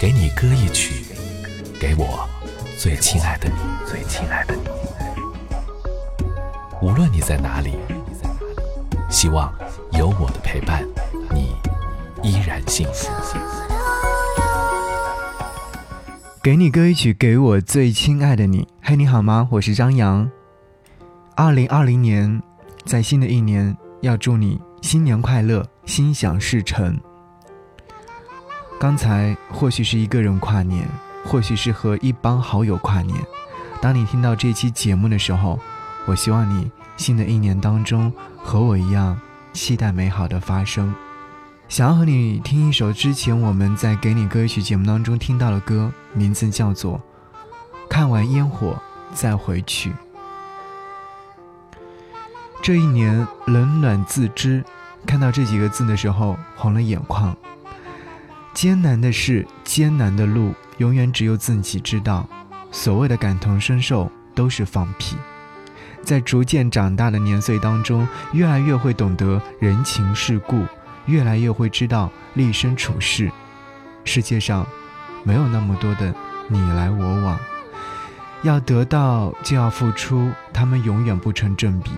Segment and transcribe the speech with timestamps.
[0.00, 1.04] 给你歌一曲，
[1.78, 2.26] 给我
[2.78, 3.54] 最亲爱的你，
[3.86, 4.62] 最亲爱的你。
[6.80, 7.76] 无论你在哪里，
[9.10, 9.52] 希望
[9.92, 10.82] 有我的陪伴，
[11.34, 11.54] 你
[12.22, 13.10] 依然幸福。
[16.42, 18.66] 给你歌一曲，给我最亲爱的你。
[18.80, 19.46] 嘿，你好吗？
[19.50, 20.26] 我是张扬。
[21.36, 22.42] 二零二零年，
[22.86, 26.98] 在新的一年，要祝你新年快乐，心想事成。
[28.80, 30.88] 刚才或许是一个人跨年，
[31.26, 33.14] 或许是和一帮好友跨年。
[33.78, 35.60] 当你听到这期节目的时候，
[36.06, 38.10] 我希望你新的一年当中
[38.42, 39.20] 和我一样
[39.52, 40.94] 期待美好的发生。
[41.68, 46.94] 想要和你听一首之前我们在给你歌曲节目当中听到的歌，名字叫做
[47.86, 48.80] 《看完烟火
[49.12, 49.90] 再回去》。
[52.62, 54.64] 这一年冷暖自知，
[55.04, 57.36] 看到这几个字的时候红了眼眶。
[58.52, 62.28] 艰难的事，艰难的路，永远只有自己知道。
[62.72, 65.16] 所谓的感同身受，都是放屁。
[66.02, 70.64] 在逐渐长大的年岁当中，越来越会懂得人情世故，
[71.06, 73.30] 越来越会知道立身处世。
[74.04, 74.66] 世界上，
[75.24, 76.14] 没有那么多的
[76.48, 77.38] 你来我往，
[78.42, 81.90] 要得到就要付出，他们永远不成正比。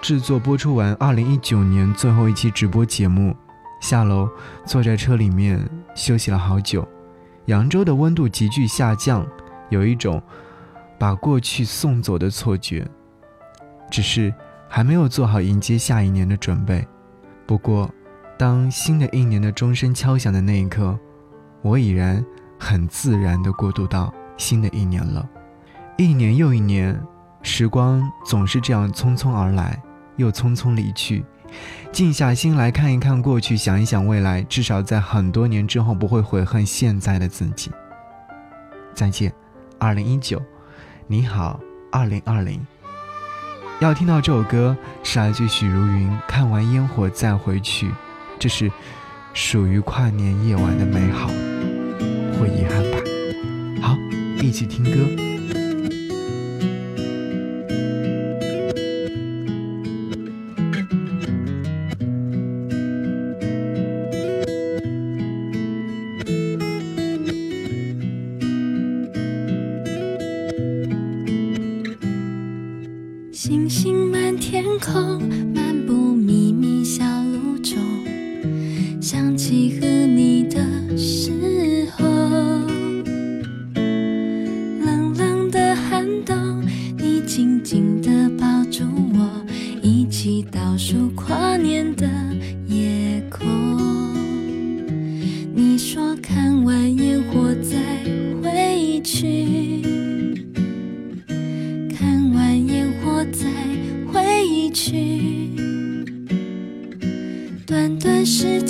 [0.00, 3.36] 制作播出完二零一九年最后一期直播节目。
[3.82, 4.28] 下楼，
[4.64, 5.60] 坐在车里面
[5.94, 6.88] 休息了好久。
[7.46, 9.26] 扬州的温度急剧下降，
[9.68, 10.22] 有一种
[10.98, 12.86] 把过去送走的错觉。
[13.90, 14.32] 只是
[14.68, 16.86] 还没有做好迎接下一年的准备。
[17.44, 17.90] 不过，
[18.38, 20.96] 当新的一年的钟声敲响的那一刻，
[21.60, 22.24] 我已然
[22.58, 25.28] 很自然地过渡到新的一年了。
[25.98, 26.98] 一年又一年，
[27.42, 29.82] 时光总是这样匆匆而来，
[30.16, 31.24] 又匆匆离去。
[31.92, 37.70] 静下心来看一看过去，想一想未来，至少在很多年之后不会悔恨现在的自己。
[38.94, 39.32] 再见，
[39.78, 40.40] 二零一九，
[41.06, 42.60] 你好，二零二零。
[43.80, 47.88] 要听到这首歌是来自许茹芸，《看完烟火再回去》，
[48.38, 48.70] 这是
[49.34, 51.28] 属于跨年夜晚的美好，
[52.38, 52.98] 或遗憾吧。
[53.80, 53.96] 好，
[54.40, 55.31] 一起听歌。
[73.44, 75.20] 星星满天空，
[75.52, 77.76] 漫步秘密小路中，
[79.00, 79.80] 想起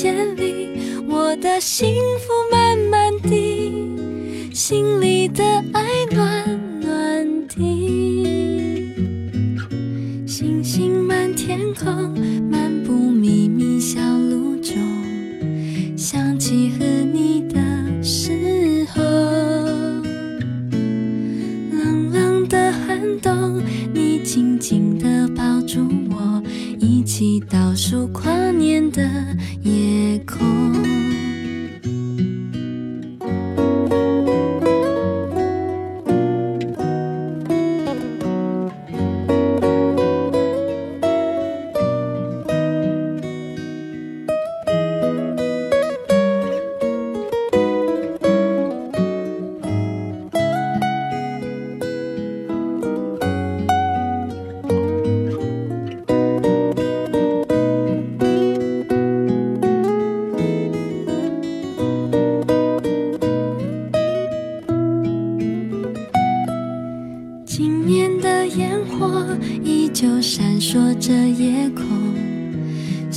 [0.00, 0.68] 千里，
[1.08, 3.98] 我的幸福慢慢地，
[4.54, 5.42] 心里的
[5.72, 5.82] 爱
[6.12, 7.56] 暖暖的，
[10.24, 12.16] 星星满天空，
[12.48, 14.76] 漫步秘密小路中，
[15.96, 17.58] 想起和你的
[18.00, 19.02] 时候，
[21.72, 23.60] 冷冷的寒冬。
[23.92, 25.88] 你紧紧地抱住，
[27.48, 29.02] 倒数跨年的
[29.62, 30.97] 夜空。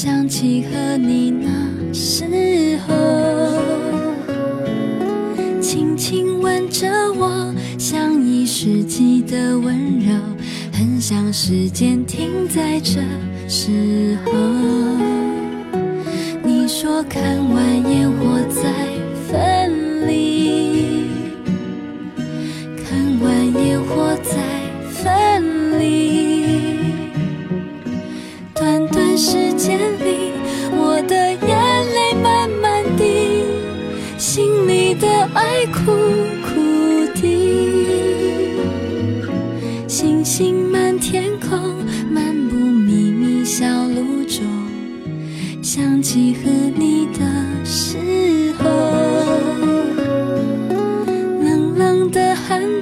[0.00, 2.94] 想起和你那时候，
[5.60, 10.14] 轻轻吻着我，像一世纪的温柔，
[10.72, 13.00] 很想时间停在这
[13.48, 14.32] 时候。
[16.44, 17.20] 你说看
[17.50, 18.70] 完烟火再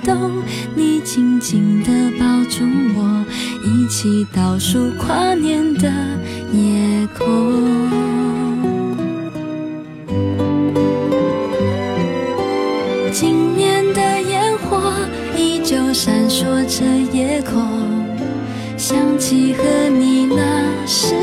[0.06, 0.41] 动，
[0.76, 2.64] 你紧紧地抱住
[2.94, 3.25] 我，
[3.64, 5.91] 一起倒数跨年的
[6.53, 7.26] 夜空。
[13.11, 14.93] 今年的烟火
[15.37, 17.67] 依旧闪烁着夜空，
[18.76, 21.17] 想起和你那时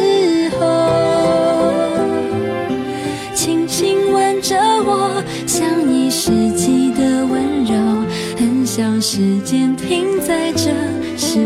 [9.54, 10.72] 间停在这
[11.16, 11.38] 时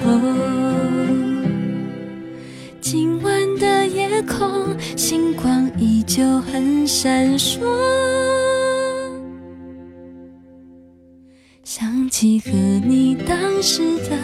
[0.00, 0.16] 候。
[2.80, 7.58] 今晚的夜空，星光依旧很闪烁。
[11.64, 12.52] 想起和
[12.86, 14.16] 你当时的